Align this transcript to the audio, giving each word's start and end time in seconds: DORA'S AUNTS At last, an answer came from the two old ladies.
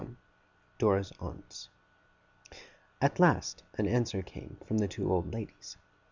DORA'S 0.79 1.13
AUNTS 1.19 1.69
At 2.99 3.19
last, 3.19 3.61
an 3.75 3.87
answer 3.87 4.23
came 4.23 4.57
from 4.65 4.79
the 4.79 4.87
two 4.87 5.13
old 5.13 5.31
ladies. 5.31 5.77